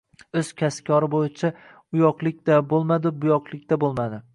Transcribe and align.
O’z 0.39 0.47
kasb-kori 0.61 1.09
bo‘yicha 1.17 1.53
uyoqlik-da 1.99 2.61
bo‘lmadi, 2.75 3.17
buyoqlik-da 3.25 3.85
bo‘lmadi. 3.87 4.27